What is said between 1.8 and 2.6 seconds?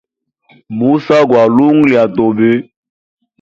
lya tobe.